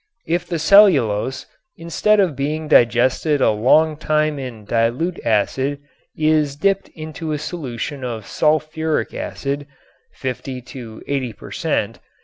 [0.25, 1.45] If the cellulose,
[1.77, 5.79] instead of being digested a long time in dilute acid,
[6.17, 9.67] is dipped into a solution of sulfuric acid
[10.13, 11.99] (50 to 80 per cent.)